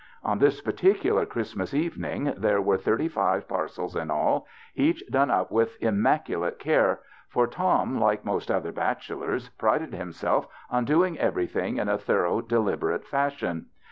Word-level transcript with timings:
On 0.23 0.39
this 0.39 0.61
particular 0.61 1.27
Christmas 1.27 1.75
evening 1.75 2.33
there 2.35 2.59
were 2.59 2.79
thirty 2.79 3.07
five 3.07 3.47
par 3.47 3.65
cels 3.67 3.95
in 3.95 4.09
all, 4.09 4.47
each 4.73 5.03
done 5.11 5.29
up 5.29 5.51
with 5.51 5.77
immaculate 5.79 6.57
care, 6.57 7.01
for 7.29 7.45
Tom, 7.45 7.99
like 7.99 8.25
most 8.25 8.49
other 8.49 8.71
bachelors, 8.71 9.49
prided 9.49 9.93
himself 9.93 10.47
on 10.71 10.85
doing 10.85 11.19
everything 11.19 11.77
in 11.77 11.87
a 11.87 11.99
thor 11.99 12.25
ough, 12.25 12.41
deliberate 12.47 13.05
fashion. 13.05 13.67